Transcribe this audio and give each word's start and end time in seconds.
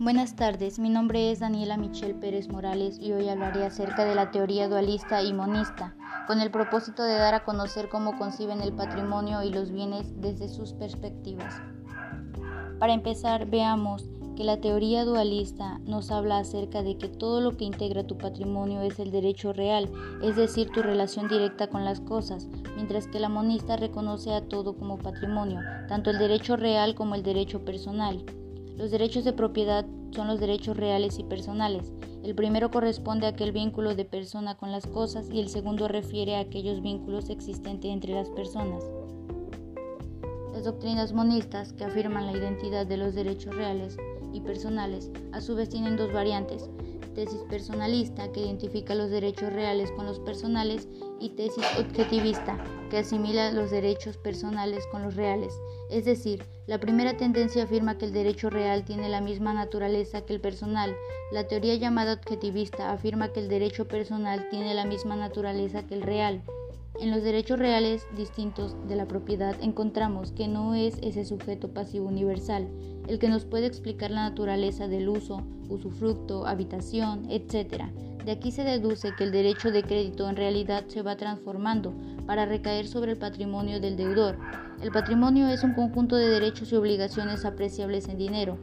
Buenas 0.00 0.34
tardes, 0.34 0.78
mi 0.78 0.88
nombre 0.88 1.30
es 1.30 1.40
Daniela 1.40 1.76
Michelle 1.76 2.14
Pérez 2.14 2.48
Morales 2.48 2.98
y 2.98 3.12
hoy 3.12 3.28
hablaré 3.28 3.66
acerca 3.66 4.06
de 4.06 4.14
la 4.14 4.30
teoría 4.30 4.66
dualista 4.66 5.22
y 5.22 5.34
monista, 5.34 5.94
con 6.26 6.40
el 6.40 6.50
propósito 6.50 7.02
de 7.02 7.18
dar 7.18 7.34
a 7.34 7.44
conocer 7.44 7.90
cómo 7.90 8.16
conciben 8.16 8.62
el 8.62 8.72
patrimonio 8.72 9.42
y 9.42 9.50
los 9.50 9.70
bienes 9.70 10.18
desde 10.18 10.48
sus 10.48 10.72
perspectivas. 10.72 11.60
Para 12.78 12.94
empezar, 12.94 13.44
veamos 13.50 14.08
que 14.36 14.44
la 14.44 14.58
teoría 14.58 15.04
dualista 15.04 15.80
nos 15.80 16.10
habla 16.10 16.38
acerca 16.38 16.82
de 16.82 16.96
que 16.96 17.08
todo 17.10 17.42
lo 17.42 17.58
que 17.58 17.66
integra 17.66 18.06
tu 18.06 18.16
patrimonio 18.16 18.80
es 18.80 18.98
el 19.00 19.10
derecho 19.10 19.52
real, 19.52 19.90
es 20.22 20.34
decir, 20.34 20.70
tu 20.70 20.80
relación 20.80 21.28
directa 21.28 21.66
con 21.66 21.84
las 21.84 22.00
cosas, 22.00 22.48
mientras 22.74 23.06
que 23.06 23.20
la 23.20 23.28
monista 23.28 23.76
reconoce 23.76 24.32
a 24.32 24.48
todo 24.48 24.78
como 24.78 24.96
patrimonio, 24.96 25.60
tanto 25.88 26.08
el 26.08 26.16
derecho 26.16 26.56
real 26.56 26.94
como 26.94 27.16
el 27.16 27.22
derecho 27.22 27.66
personal. 27.66 28.24
Los 28.80 28.90
derechos 28.90 29.24
de 29.24 29.34
propiedad 29.34 29.84
son 30.10 30.26
los 30.26 30.40
derechos 30.40 30.74
reales 30.74 31.18
y 31.18 31.22
personales. 31.22 31.92
El 32.24 32.34
primero 32.34 32.70
corresponde 32.70 33.26
a 33.26 33.28
aquel 33.28 33.52
vínculo 33.52 33.94
de 33.94 34.06
persona 34.06 34.56
con 34.56 34.72
las 34.72 34.86
cosas 34.86 35.28
y 35.30 35.38
el 35.38 35.50
segundo 35.50 35.86
refiere 35.86 36.36
a 36.36 36.40
aquellos 36.40 36.80
vínculos 36.80 37.28
existentes 37.28 37.90
entre 37.90 38.14
las 38.14 38.30
personas. 38.30 38.82
Las 40.54 40.64
doctrinas 40.64 41.12
monistas, 41.12 41.74
que 41.74 41.84
afirman 41.84 42.24
la 42.24 42.32
identidad 42.32 42.86
de 42.86 42.96
los 42.96 43.14
derechos 43.14 43.54
reales 43.54 43.98
y 44.32 44.40
personales, 44.40 45.10
a 45.32 45.42
su 45.42 45.54
vez 45.56 45.68
tienen 45.68 45.98
dos 45.98 46.10
variantes, 46.10 46.70
tesis 47.14 47.42
personalista, 47.48 48.30
que 48.32 48.40
identifica 48.40 48.94
los 48.94 49.10
derechos 49.10 49.52
reales 49.52 49.90
con 49.92 50.06
los 50.06 50.20
personales, 50.20 50.88
y 51.20 51.30
tesis 51.30 51.64
objetivista, 51.78 52.58
que 52.90 52.98
asimila 52.98 53.52
los 53.52 53.70
derechos 53.70 54.16
personales 54.16 54.86
con 54.90 55.02
los 55.02 55.16
reales. 55.16 55.52
Es 55.90 56.04
decir, 56.04 56.44
la 56.66 56.78
primera 56.78 57.16
tendencia 57.16 57.64
afirma 57.64 57.98
que 57.98 58.06
el 58.06 58.12
derecho 58.12 58.48
real 58.48 58.84
tiene 58.84 59.08
la 59.08 59.20
misma 59.20 59.52
naturaleza 59.52 60.22
que 60.22 60.34
el 60.34 60.40
personal. 60.40 60.96
La 61.32 61.46
teoría 61.46 61.74
llamada 61.74 62.14
objetivista 62.14 62.90
afirma 62.90 63.32
que 63.32 63.40
el 63.40 63.48
derecho 63.48 63.86
personal 63.86 64.48
tiene 64.50 64.74
la 64.74 64.86
misma 64.86 65.16
naturaleza 65.16 65.86
que 65.86 65.94
el 65.94 66.02
real. 66.02 66.42
En 67.00 67.10
los 67.10 67.22
derechos 67.22 67.58
reales 67.58 68.06
distintos 68.16 68.76
de 68.86 68.96
la 68.96 69.06
propiedad 69.06 69.56
encontramos 69.62 70.32
que 70.32 70.48
no 70.48 70.74
es 70.74 70.98
ese 71.02 71.24
sujeto 71.24 71.72
pasivo 71.72 72.06
universal 72.06 72.68
el 73.10 73.18
que 73.18 73.28
nos 73.28 73.44
puede 73.44 73.66
explicar 73.66 74.12
la 74.12 74.28
naturaleza 74.28 74.86
del 74.86 75.08
uso, 75.08 75.42
usufructo, 75.68 76.46
habitación, 76.46 77.26
etc. 77.28 77.86
De 78.24 78.30
aquí 78.30 78.52
se 78.52 78.62
deduce 78.62 79.16
que 79.18 79.24
el 79.24 79.32
derecho 79.32 79.72
de 79.72 79.82
crédito 79.82 80.30
en 80.30 80.36
realidad 80.36 80.84
se 80.86 81.02
va 81.02 81.16
transformando 81.16 81.92
para 82.24 82.46
recaer 82.46 82.86
sobre 82.86 83.10
el 83.10 83.18
patrimonio 83.18 83.80
del 83.80 83.96
deudor. 83.96 84.38
El 84.80 84.92
patrimonio 84.92 85.48
es 85.48 85.64
un 85.64 85.74
conjunto 85.74 86.14
de 86.14 86.28
derechos 86.28 86.70
y 86.70 86.76
obligaciones 86.76 87.44
apreciables 87.44 88.06
en 88.08 88.16
dinero. 88.16 88.58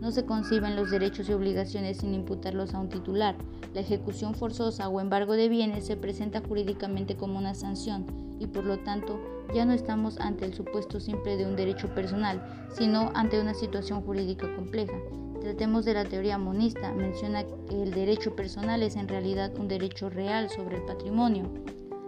No 0.00 0.10
se 0.10 0.24
conciben 0.24 0.76
los 0.76 0.90
derechos 0.90 1.28
y 1.28 1.32
obligaciones 1.32 1.98
sin 1.98 2.14
imputarlos 2.14 2.74
a 2.74 2.80
un 2.80 2.88
titular. 2.88 3.36
La 3.74 3.80
ejecución 3.80 4.34
forzosa 4.34 4.88
o 4.88 5.00
embargo 5.00 5.34
de 5.34 5.48
bienes 5.48 5.86
se 5.86 5.96
presenta 5.96 6.40
jurídicamente 6.40 7.16
como 7.16 7.38
una 7.38 7.54
sanción 7.54 8.06
y 8.38 8.46
por 8.46 8.64
lo 8.64 8.78
tanto 8.78 9.20
ya 9.54 9.64
no 9.64 9.72
estamos 9.72 10.18
ante 10.18 10.46
el 10.46 10.54
supuesto 10.54 11.00
simple 11.00 11.36
de 11.36 11.44
un 11.44 11.54
derecho 11.54 11.94
personal, 11.94 12.40
sino 12.72 13.10
ante 13.14 13.40
una 13.40 13.52
situación 13.52 14.00
jurídica 14.00 14.52
compleja. 14.56 14.94
Tratemos 15.40 15.84
de 15.84 15.94
la 15.94 16.04
teoría 16.04 16.38
monista, 16.38 16.92
menciona 16.92 17.44
que 17.44 17.82
el 17.82 17.92
derecho 17.92 18.34
personal 18.34 18.82
es 18.82 18.96
en 18.96 19.08
realidad 19.08 19.52
un 19.58 19.68
derecho 19.68 20.08
real 20.08 20.48
sobre 20.50 20.76
el 20.76 20.82
patrimonio. 20.84 21.44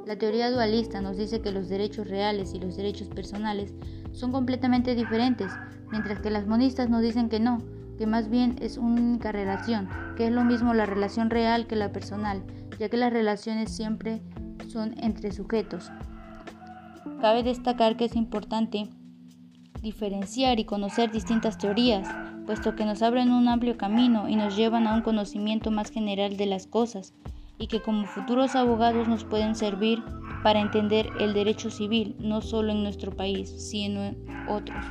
La 0.06 0.16
teoría 0.16 0.50
dualista 0.50 1.00
nos 1.00 1.16
dice 1.16 1.40
que 1.40 1.52
los 1.52 1.68
derechos 1.68 2.08
reales 2.08 2.54
y 2.54 2.60
los 2.60 2.76
derechos 2.76 3.08
personales 3.08 3.72
son 4.12 4.32
completamente 4.32 4.94
diferentes, 4.94 5.52
mientras 5.90 6.20
que 6.20 6.30
las 6.30 6.46
monistas 6.46 6.90
nos 6.90 7.02
dicen 7.02 7.28
que 7.28 7.40
no, 7.40 7.58
que 7.98 8.06
más 8.06 8.28
bien 8.28 8.56
es 8.60 8.78
una 8.78 9.00
única 9.00 9.32
relación, 9.32 9.88
que 10.16 10.26
es 10.26 10.32
lo 10.32 10.44
mismo 10.44 10.74
la 10.74 10.86
relación 10.86 11.30
real 11.30 11.66
que 11.66 11.76
la 11.76 11.92
personal, 11.92 12.42
ya 12.78 12.88
que 12.88 12.96
las 12.96 13.12
relaciones 13.12 13.70
siempre 13.70 14.22
son 14.68 14.94
entre 14.98 15.32
sujetos. 15.32 15.90
Cabe 17.20 17.42
destacar 17.42 17.96
que 17.96 18.06
es 18.06 18.16
importante 18.16 18.88
diferenciar 19.82 20.60
y 20.60 20.64
conocer 20.64 21.10
distintas 21.10 21.58
teorías, 21.58 22.08
puesto 22.46 22.74
que 22.76 22.84
nos 22.84 23.02
abren 23.02 23.32
un 23.32 23.48
amplio 23.48 23.76
camino 23.76 24.28
y 24.28 24.36
nos 24.36 24.56
llevan 24.56 24.86
a 24.86 24.94
un 24.94 25.02
conocimiento 25.02 25.70
más 25.70 25.90
general 25.90 26.36
de 26.36 26.46
las 26.46 26.66
cosas, 26.66 27.14
y 27.58 27.66
que 27.66 27.80
como 27.80 28.06
futuros 28.06 28.56
abogados 28.56 29.08
nos 29.08 29.24
pueden 29.24 29.54
servir 29.54 30.02
para 30.42 30.60
entender 30.60 31.08
el 31.20 31.34
derecho 31.34 31.70
civil, 31.70 32.16
no 32.18 32.40
solo 32.40 32.72
en 32.72 32.82
nuestro 32.82 33.14
país, 33.14 33.50
sino 33.70 34.02
en 34.02 34.16
otros. 34.48 34.84